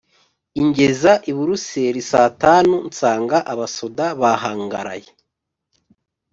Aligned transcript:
ingeza 0.61 1.11
i 1.31 1.33
Bruseli 1.37 2.01
sa 2.09 2.21
tanu, 2.41 2.75
nsanga 2.89 3.37
abasoda 3.51 4.05
bahangaraye, 4.19 5.09